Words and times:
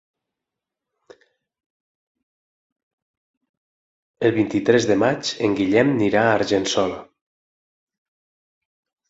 El 4.29 4.33
vint-i-tres 4.39 4.89
de 4.93 4.97
maig 5.03 5.31
en 5.49 5.55
Guillem 5.61 5.93
anirà 5.99 6.25
a 6.25 6.33
Argençola. 6.41 6.99